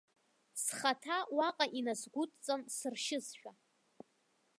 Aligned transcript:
Схаҭа 0.63 1.17
уаҟа 1.37 1.65
инасгәыдҵан 1.79 2.61
сыршьызшәа. 2.75 3.51